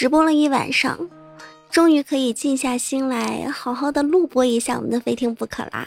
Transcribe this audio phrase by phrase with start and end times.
[0.00, 0.98] 直播了一晚上，
[1.70, 5.86] 终于可以静下心来，好好的录播一下我们的非听不可啦。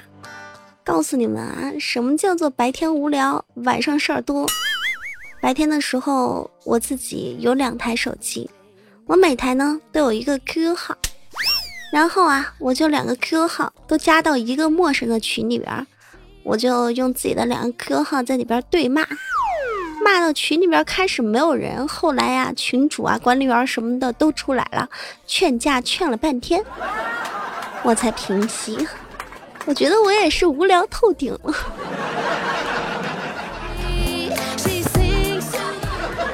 [0.84, 4.46] 告诉你们啊，什么叫做白天无聊，晚上事儿多。
[5.42, 8.48] 白天的时候，我自己有两台手机，
[9.08, 10.96] 我每台呢都有一个 QQ 号，
[11.92, 15.88] 然后啊，我就两个 QQ 号都加到一个陌生的群里边，
[16.44, 19.02] 我就用自己的两个 QQ 号在里边对骂，
[20.14, 24.88] 骂到群里边开始没有人，后来呀，群主啊、管理员什么的都出来了，
[25.26, 26.64] 劝架劝了半天，
[27.82, 28.88] 我才平息。
[29.66, 31.52] 我觉得我也是无聊透顶了，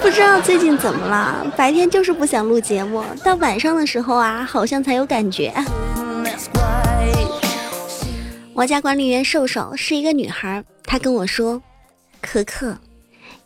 [0.01, 5.53] 不知道最近怎么了，白天就是不想录节目，到晚上的时候啊，好像才有感觉。
[8.53, 11.61] 我家管理员瘦瘦是一个女孩，她跟我说
[12.19, 12.77] ：“可可，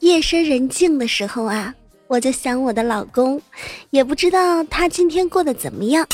[0.03, 1.73] 夜深人静的时候啊，
[2.07, 3.41] 我就想我的老公，
[3.89, 6.05] 也不知道他今天过得怎么样，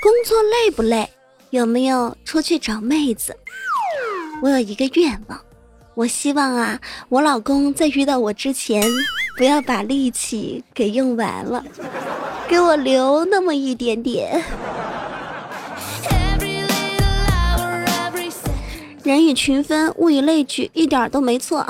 [0.00, 1.10] 工作累不累。”
[1.50, 3.36] 有没有出去找妹子？
[4.40, 5.40] 我有一个愿望，
[5.94, 8.84] 我希望啊，我老公在遇到我之前，
[9.36, 11.64] 不要把力气给用完了，
[12.48, 14.40] 给我留那么一点点。
[19.02, 21.66] 人以群分，物以类聚，一点都没错。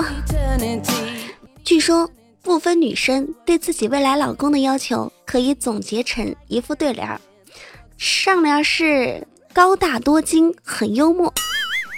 [1.65, 2.09] 据说
[2.41, 7.19] 不分女生对自己未来老公的要求，可以总结成一副对联儿，
[7.97, 9.27] 上联是。
[9.51, 11.33] 高大多金，很幽默。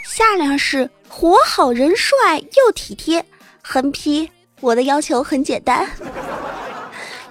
[0.06, 3.26] 下联是活好人帅又体贴。
[3.64, 4.30] 横批：
[4.62, 5.90] 我的要求很简单。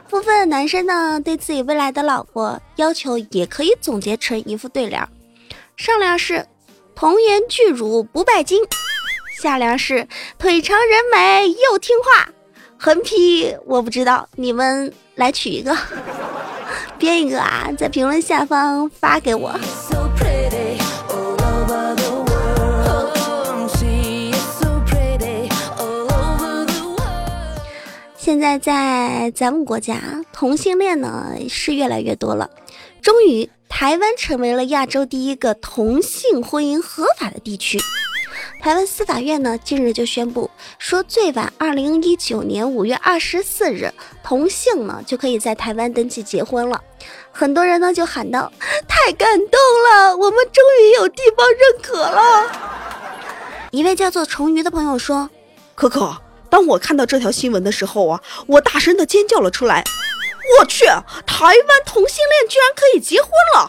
[0.09, 5.09] 部分男生呢，对自己未来的老婆要求也可以总结成一副对联儿：
[5.77, 6.45] 上联是
[6.97, 8.61] 童颜巨乳不拜金，
[9.41, 12.31] 下联是腿长人美又听话。
[12.79, 15.77] 横批：我不知道，你们来取一个，
[16.98, 19.52] 编一个啊，在评论下方发给我。
[28.17, 32.51] 现在在咱们国家，同性恋呢是越来越多了。
[33.01, 37.79] 终于，台湾成为了亚洲第一个同性婚姻合法的地区。
[38.66, 43.94] 台湾司法院呢近日就宣布说，最晚二零一九年五月二十四日，
[44.24, 46.82] 同性呢就可以在台湾登记结婚了。
[47.30, 48.52] 很多人呢就喊道
[48.88, 52.50] ：“太感动了，我们终于有地方认可了。”
[53.70, 55.30] 一位叫做虫鱼的朋友说
[55.77, 56.16] ：“可可。”
[56.50, 59.84] 当我看到这条新闻的时候啊，我大声的尖叫了出来。
[60.58, 60.86] 我去，
[61.24, 61.54] 台湾
[61.86, 63.68] 同性恋居然可以结婚了！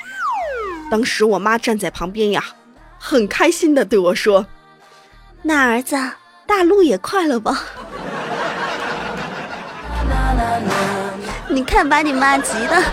[0.89, 2.43] 当时我妈站在旁边呀，
[2.97, 4.47] 很开心的对我说
[5.47, 5.95] ：“那儿子，
[6.45, 7.63] 大陆也快了吧？”
[11.47, 12.83] 你看把你妈急的。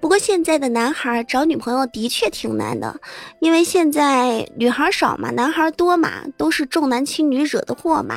[0.00, 2.96] 不过现在的男孩找女朋友的确挺难的，
[3.40, 8.16] 因为现在女孩少嘛，男孩多嘛，都是重男轻女惹的祸嘛。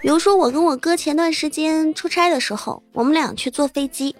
[0.00, 4.14] 比如说我跟我哥前段时间出差的时候，我们俩去坐飞机，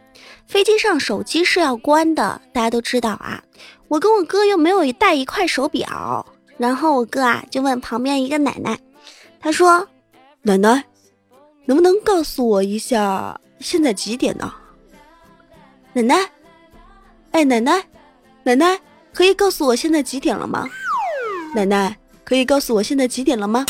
[0.47, 3.43] 飞机上手机是要关的，大家都知道啊。
[3.89, 6.25] 我跟我哥又没有带一块手表，
[6.57, 8.79] 然后我哥啊就问旁边一个奶奶，
[9.41, 9.87] 他说
[10.43, 10.85] ：“奶奶，
[11.65, 14.53] 能不能告诉我一下现在几点呢？”
[15.93, 16.17] 奶奶。
[17.33, 17.85] 哎，奶奶，
[18.43, 18.81] 奶奶，
[19.13, 20.69] 可以告诉我现在几点了吗？
[21.55, 23.67] 奶奶，可以告诉我现在几点了吗？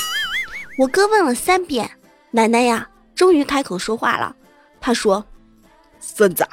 [0.78, 1.90] 我哥问了三遍，
[2.30, 4.34] 奶奶呀，终于开口说话了。
[4.80, 5.24] 他说
[6.00, 6.46] ：“孙子，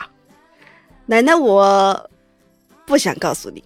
[1.05, 2.09] 奶奶我
[2.85, 3.63] 不想告诉你，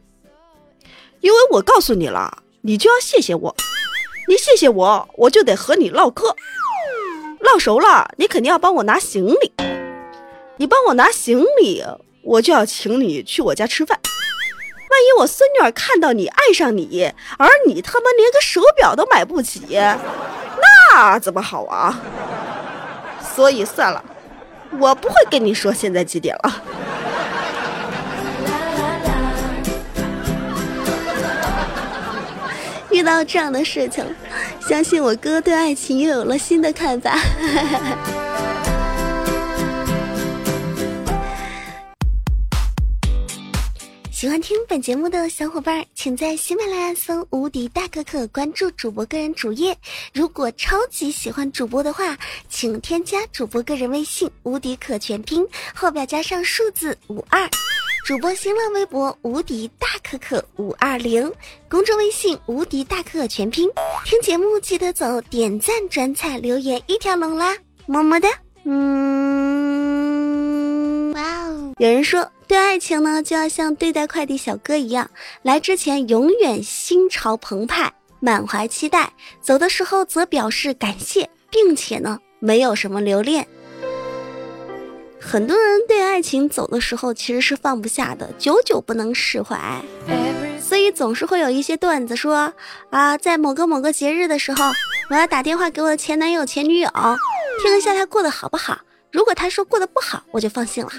[1.21, 3.55] 因为我告诉你了，你就要谢谢我。
[4.27, 6.35] 你谢谢我，我就得和你唠嗑，
[7.39, 9.53] 唠熟了，你肯定要帮我拿行李。
[10.57, 11.83] 你帮我拿行李。”
[12.21, 19.61] 我就要请你去我家吃饭，万一我孙女儿看到你爱上你，而你他妈连个手表都买不起，
[20.91, 21.99] 那怎么好啊？
[23.33, 24.03] 所以算了，
[24.77, 26.63] 我不会跟你说现在几点了。
[32.91, 34.03] 遇到这样的事情，
[34.67, 37.17] 相信我哥对爱情又有了新的看法。
[44.19, 49.77] 喜欢听本节目的小伙伴，请在喜马拉雅搜“无敌大可可”，关注主播个人主页。
[50.13, 52.17] 如果超级喜欢主播的话，
[52.49, 57.49] 请添加主播个人微信“无敌可全拼”，后边加上数字五二。
[58.03, 61.31] 主播新浪微博无敌大可可五二零，
[61.69, 63.69] 公众微信无敌大可可全拼。
[64.03, 67.55] 听节目记得走点赞、转采、留言一条龙啦，
[67.85, 68.27] 么么哒。
[68.65, 68.73] 嗯，
[71.13, 71.73] 哇哦！
[71.77, 75.07] 有人说，对爱情呢，就要像对待快递小哥一样，
[75.43, 79.03] 来之前永远心潮澎湃，满怀期待；
[79.39, 83.47] 走的时候则表示感谢，并且呢，没有什么留恋。
[85.21, 89.79] 很多人对爱情走的时候其实是放不下的，久久不能释怀，
[90.59, 92.51] 所以总是会有一些段子说
[92.89, 94.71] 啊，在某个某个节日的时候，
[95.11, 96.89] 我要打电话给我的前男友、前女友，
[97.61, 98.79] 听一下他过得好不好。
[99.11, 100.91] 如果他说过得不好，我就放心了。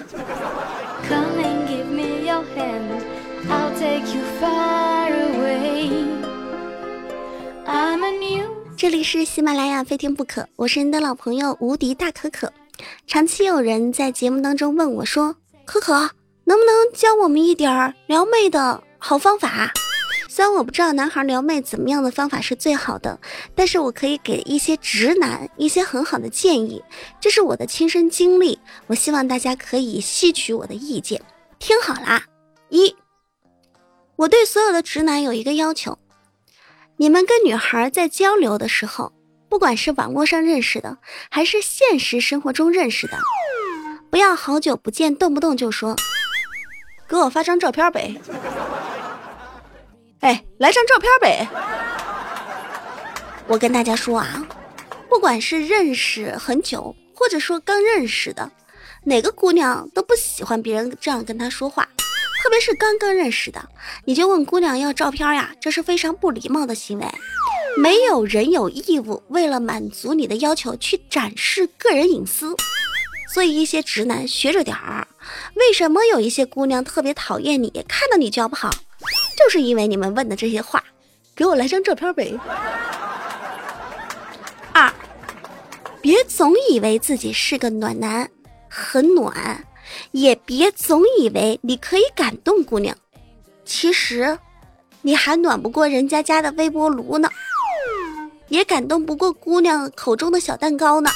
[8.81, 12.51] 这里是喜马拉雅，非听不可，我是你的老朋友无敌大可可。
[13.07, 15.37] 长期有人在节目当中问我说
[15.67, 15.93] ：“可可，
[16.45, 19.71] 能不能教我们一点儿撩妹的好方法？”
[20.31, 23.21] 虽然我不知道男孩撩妹怎么样的方法是最好的，
[23.55, 26.83] 但是我可以给一些直男一些很好的建议，
[27.21, 31.21] 这是我的亲身经历，我希望大家可以吸取我的意见。
[31.59, 32.25] 听好啦，
[32.71, 32.97] 一，
[34.17, 35.99] 我对所有的直男有一个要求：
[37.01, 39.11] 你们跟女孩在交流的时候。
[39.49, 40.99] 不管是网络上认识的，
[41.29, 43.19] 还是现实生活中认识的，
[44.09, 45.97] 不要好久不见，动不动就说
[47.09, 48.15] 给我发张照片呗。
[50.21, 51.49] 哎，来张照片呗。
[53.49, 54.47] 我跟大家说啊，
[55.09, 58.49] 不管是认识很久，或者说刚认识的，
[59.03, 61.89] 哪个姑娘都不喜欢别人这样跟她说话，
[62.43, 63.69] 特别是刚刚认识的，
[64.07, 67.07] 你就问姑娘要照片呀，这是非常不礼貌的行为。
[67.77, 72.57] 没有人有义务为了满足你的要求去展示个人隐私，
[73.35, 75.07] 所以一些直男学着点儿。
[75.55, 78.71] 为什么有一些姑娘特别讨厌你，看到你就要不好，
[79.37, 80.83] 就是因为你们问的这些话。
[81.37, 82.39] 给我来张照片呗。
[84.73, 84.91] 二，
[86.01, 88.29] 别总以为自己是个暖男，
[88.69, 89.65] 很暖，
[90.13, 92.97] 也别总以为你可以感动姑娘，
[93.65, 94.39] 其实
[95.03, 97.29] 你还暖不过人家家的微波炉呢。
[98.49, 101.09] 也感动不过姑娘口中的小蛋糕呢。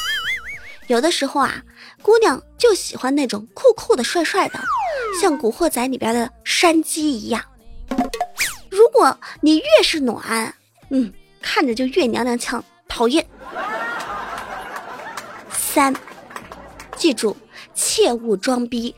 [0.87, 1.63] 有的时候啊，
[2.01, 4.61] 姑娘就喜欢那种酷酷的、帅帅的，
[5.21, 7.43] 像《古惑仔》里边的山鸡一样。
[8.71, 10.55] 如果你越是暖，
[10.91, 11.13] 嗯，
[11.43, 13.27] 看着就越娘娘腔，讨厌。
[15.51, 15.93] 三，
[16.97, 17.37] 记住，
[17.75, 18.95] 切勿装逼，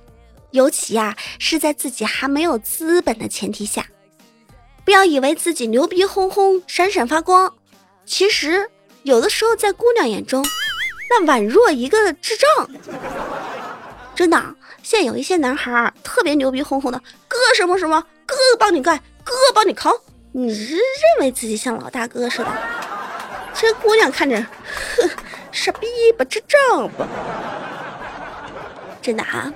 [0.51, 3.87] 尤其呀是在自己还没有资本的前提下，
[4.85, 7.53] 不要以为自己牛逼哄哄、闪闪发光。
[8.05, 8.71] 其实，
[9.03, 10.45] 有的时候在姑娘眼中，
[11.11, 12.71] 那宛若一个智障。
[14.15, 19.93] 真的，现在有一些男孩特别牛逼哄哄的，哥什么什么，哥帮你干，哥帮你扛，
[20.33, 20.83] 你是认
[21.21, 22.47] 为自己像老大哥似的。
[23.55, 24.41] 这姑娘看着，
[24.97, 25.11] 哼，
[25.51, 25.87] 傻逼
[26.17, 27.07] 吧，智障吧。
[29.07, 29.53] 真的啊。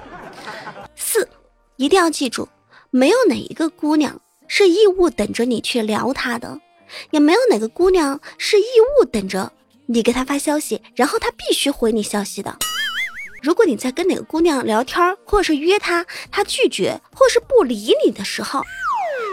[0.95, 1.29] 四，
[1.75, 2.49] 一定要记住，
[2.91, 6.61] 没有哪一个姑娘是义务等着你去撩她的。
[7.11, 8.65] 也没有哪个姑娘是义
[9.01, 9.53] 务等着
[9.87, 12.57] 你给她发消息，然后她必须回你消息的。
[13.43, 18.63] 如果你在跟哪个姑娘聊天，或者是约她，她拒绝或是不理你的时候，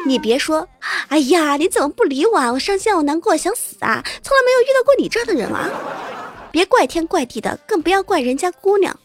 [0.07, 0.67] 你别说，
[1.09, 2.51] 哎呀，你怎么不理我啊？
[2.51, 4.03] 我伤心，我难过，想死啊！
[4.23, 5.69] 从来没有遇到过你这样的人啊！
[6.51, 8.97] 别怪天怪地的，更不要怪人家姑娘。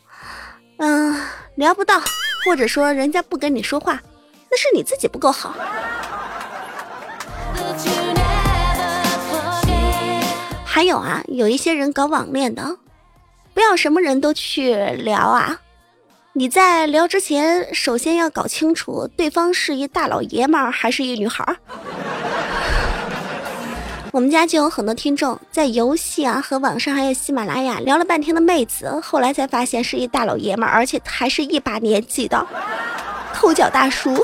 [1.54, 2.00] 聊不到，
[2.44, 4.00] 或者说人家不跟你说话，
[4.50, 5.54] 那是你自己不够好。
[10.64, 12.78] 还有啊，有一些人搞网恋的，
[13.52, 15.60] 不要什么人都去聊啊！
[16.32, 21.56] 你在聊之前，首先要搞清楚对方是一大老爷们儿还是一女孩儿。
[24.12, 32.46] 我们家就有很多听众在游戏啊和网上还有喜马拉雅聊了半天的妹子，后来才发现是一大老爷们儿，而且还是一把年纪的
[33.32, 34.22] 抠脚大叔。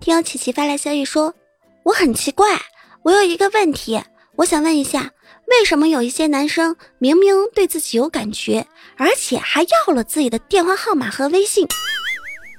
[0.00, 1.32] 听琪琪发来消息说
[1.84, 2.60] ：“我很奇怪，
[3.02, 4.02] 我有一个问题，
[4.34, 5.12] 我想问一下，
[5.46, 11.64] 为什么有一些男生明明对自己有感觉，而且还要了自己的电话号码和微信，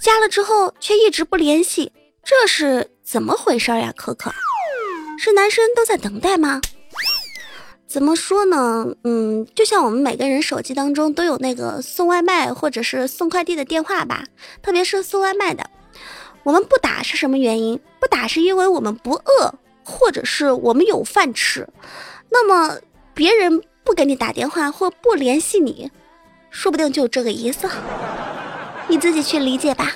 [0.02, 1.92] 加了之后却一直不联系，
[2.24, 3.94] 这是怎么回事呀？
[3.96, 4.32] 可可，
[5.20, 6.60] 是男生都在等待吗？
[7.88, 8.88] 怎么说呢？
[9.04, 14.24] 嗯，就像我们每个人手机当中都有那个送外卖或者是送快递的电话吧，
[14.62, 15.70] 特别是送外卖的。”
[16.44, 17.80] 我们不打是什么原因？
[18.00, 19.54] 不打是因为我们不饿，
[19.84, 21.68] 或者是我们有饭吃。
[22.30, 22.80] 那么
[23.14, 25.92] 别人不给你打电话或不联系你，
[26.50, 27.70] 说不定就这个意思，
[28.92, 29.96] 你自己去理解吧。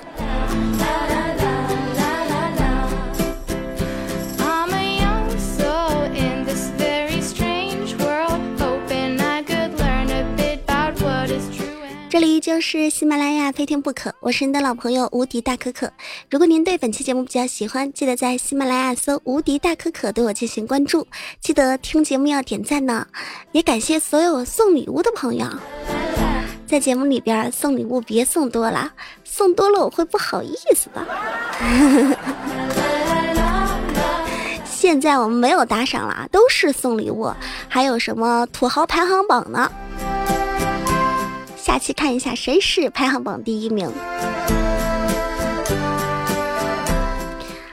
[12.08, 14.14] 这里就是喜马拉雅，非听不可。
[14.20, 15.92] 我是你的老朋友无敌大可可。
[16.30, 21.06] 如果您对本期节目比较喜欢，记得在喜马拉雅搜“无敌大可可”对我进行关注。
[21.42, 23.06] 记得听节目要点赞呢，
[23.52, 25.46] 也感谢所有送礼物的朋友。
[26.66, 28.90] 在节目里边送礼物别送多了，
[29.24, 31.06] 送多了我会不好意思的。
[34.64, 37.32] 现在我们没有打赏了，都是送礼物，
[37.68, 39.70] 还有什么土豪排行榜呢？
[41.56, 43.90] 下期看一下谁是排行榜第一名。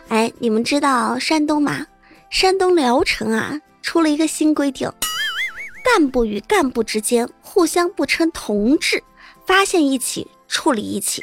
[0.10, 1.88] 哎，你们知道山东吗？
[2.30, 4.92] 山东聊城啊，出了一个新规定：
[5.84, 9.04] 干部与干部之间互相不称同志，
[9.46, 11.22] 发现一起处理一起。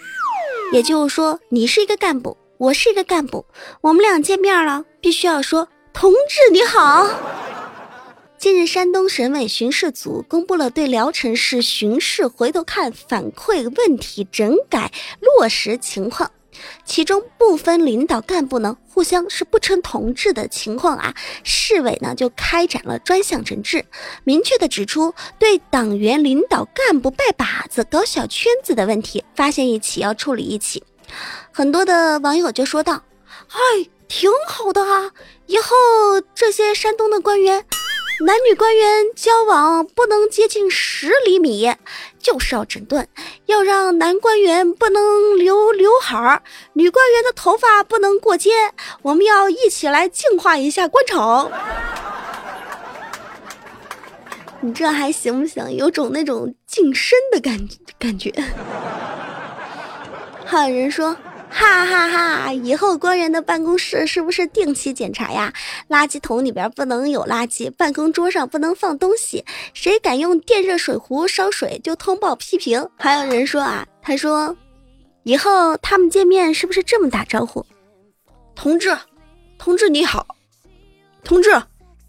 [0.72, 3.44] 也就是说，你是一个干部，我是一个干部，
[3.80, 7.08] 我们俩见面了，必须要说同志你好。
[8.38, 16.30] 近日，山东省委巡视组公布了对聊城市巡视回头看反馈问题整改落实情况，
[16.84, 21.14] 其中部分领导干部呢互相是不称同志的情况啊，
[21.44, 23.84] 市委呢就开展了专项整治，
[24.24, 30.82] 明确的指出对党员领导干部拜把子、搞小圈子的问题，发现一起要处理一起。
[31.52, 33.02] 很多的网友就说道
[33.50, 35.10] ：“哎，挺好的啊，
[35.46, 35.66] 以后
[36.34, 37.64] 这些山东的官员。”
[38.22, 41.74] 男女官员交往不能接近十厘米，
[42.18, 43.08] 就是要整顿，
[43.46, 46.42] 要让男官员不能留刘海儿，
[46.74, 48.74] 女官员的头发不能过肩。
[49.00, 51.50] 我们要一起来净化一下官场。
[54.60, 55.74] 你这还行不行？
[55.74, 57.58] 有种那种净身的感
[57.98, 58.30] 感觉。
[60.44, 61.16] 还有人说。
[61.50, 62.52] 哈哈哈！
[62.52, 65.52] 以后官员的办公室是不是定期检查呀？
[65.88, 69.44] 垃圾桶里边不能有垃圾，办公桌上不能放东西。
[69.74, 72.88] 谁敢用电热水壶烧水，就通报批评。
[72.96, 74.56] 还有人说啊，他说，
[75.24, 77.66] 以后他们见面是不是这么打招呼？
[78.54, 78.96] 同志，
[79.58, 80.26] 同志你好，
[81.24, 81.60] 同志，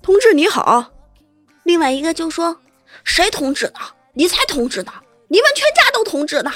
[0.01, 0.91] 同志你好。
[1.63, 2.55] 另外一个就说，
[3.03, 3.79] 谁同志呢？
[4.13, 4.91] 你才同志呢！
[5.29, 6.51] 你们全家都同志呢。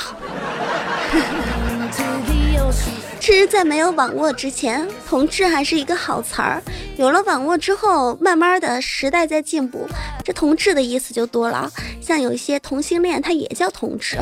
[3.20, 6.62] 其实，在没有网络之前，同志还是一个好词儿。
[6.96, 9.88] 有了网络之后，慢慢的时代在进步，
[10.24, 11.72] 这同志的意思就多了。
[12.00, 14.18] 像有一些同性恋，他也叫同志。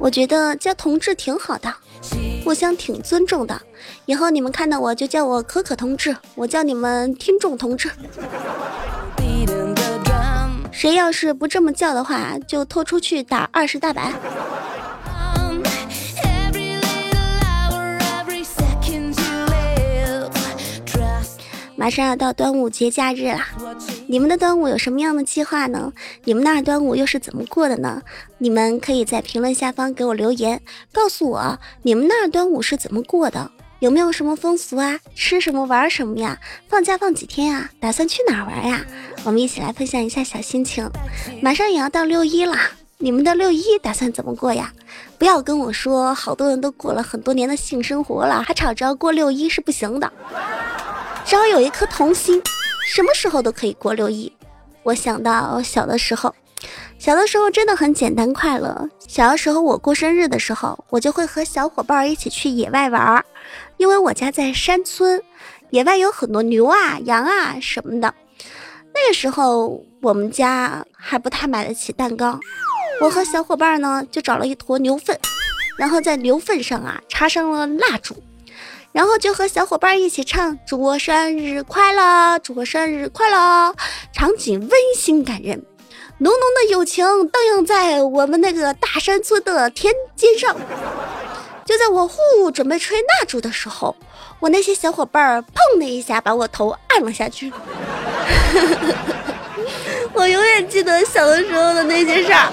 [0.00, 1.72] 我觉得叫同志挺好的，
[2.44, 3.60] 互相挺尊重的。
[4.06, 7.90] 以后你们看到我就叫我可可同志，我叫你们听众同志。
[10.78, 14.12] 谁要是不这么叫的话，就拖出去打二十大板。
[21.74, 23.48] 马上要到端午节假日啦，
[24.06, 25.92] 你们的端午有什么样的计划呢？
[26.22, 28.00] 你们那儿端午又是怎么过的呢？
[28.38, 33.50] 你们可以在评论下方给我留言，告诉我你们那儿端午是怎么过的。
[33.80, 34.98] 有没有什么风俗啊？
[35.14, 36.36] 吃什么玩什么呀？
[36.68, 37.70] 放假放几天呀？
[37.78, 38.84] 打算去哪玩呀？
[39.22, 40.90] 我们一起来分享一下小心情。
[41.40, 42.56] 马上也要到六一了，
[42.98, 44.72] 你们的六一打算怎么过呀？
[45.16, 50.12] 不要跟我说，好多人都过了很多年的性生活了，还吵着过六一是不行的。
[51.24, 52.42] 只要有一颗童心，
[52.92, 54.32] 什么时候都可以过六一。
[54.82, 56.34] 我想到小的时候。
[56.98, 58.88] 小的时候真的很简单快乐。
[59.06, 63.24] 小的时候我过生日的时候，我就会和小伙伴一起去野外玩儿，
[63.76, 65.22] 因为我家在山村，
[65.70, 68.12] 野外有很多牛啊、羊啊什么的。
[68.92, 72.38] 那个时候我们家还不太买得起蛋糕，
[73.00, 75.16] 我和小伙伴呢就找了一坨牛粪，
[75.78, 78.20] 然后在牛粪上啊插上了蜡烛，
[78.90, 83.72] 然后就和小伙伴一起唱“祝我生日快乐，祝我生日快乐”，
[84.12, 85.64] 场景温馨感人。
[86.20, 90.56] 浓浓的友情荡漾在我们那个大山村的田间上。
[91.64, 93.94] 就在我呼准备吹蜡烛的时候，
[94.40, 97.52] 我那些小伙伴儿砰的一下把我头按了下去。
[100.12, 102.50] 我永远记得小的时候的那些事儿。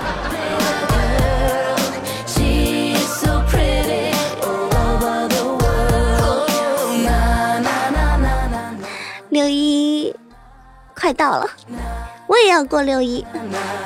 [9.30, 10.16] 六一
[10.94, 11.50] 快到了。
[12.36, 13.26] 我也要过六一，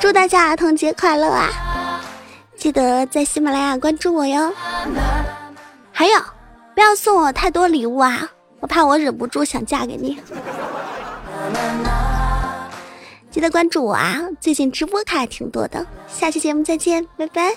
[0.00, 2.02] 祝大家儿童节快乐啊！
[2.56, 4.52] 记得在喜马拉雅关注我哟。
[5.92, 6.18] 还有，
[6.74, 8.28] 不要送我太多礼物啊，
[8.58, 10.18] 我怕我忍不住想嫁给你。
[13.30, 15.86] 记得关注我啊，最近直播卡还挺多的。
[16.08, 17.54] 下期节目再见，拜拜。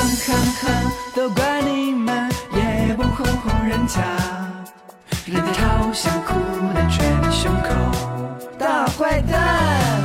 [0.00, 0.28] 哼哼
[0.62, 4.00] 哼，都怪你们也不哄哄人家，
[5.26, 6.32] 人家超想哭
[6.74, 7.68] 的捶你胸口，
[8.58, 10.00] 大坏蛋！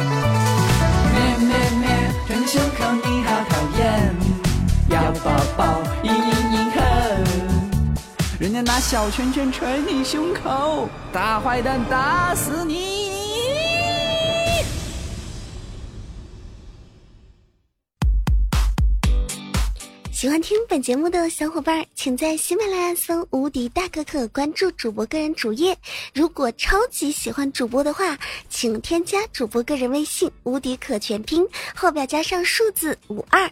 [1.13, 1.49] 咩咩
[1.79, 1.87] 咩，
[2.27, 4.13] 捶你胸口你好讨厌，
[4.89, 5.63] 要抱抱，
[6.03, 6.11] 嘤嘤
[6.51, 6.77] 嘤哼，
[8.39, 12.94] 人家拿小拳拳捶你胸口，大坏蛋打死你！
[20.15, 25.77] 喜欢听本节目的小伙伴，请在喜马拉雅搜“无敌大可可”，关注主播个人主页。
[26.13, 28.17] 如果超级喜欢主播的话，
[28.49, 31.45] 请添加主播个人微信“无敌可全拼”，
[31.75, 33.45] 后边加上数字五二。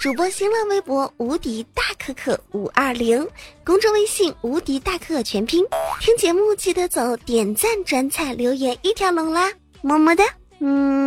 [0.00, 3.24] 主播新浪微博“无敌大可可五二零”，
[3.64, 5.64] 公众微信“无敌大可可全拼”。
[6.02, 10.24] 听节目记得走点赞、转采、留言一条龙啦，么么哒，
[10.58, 10.98] 嗯。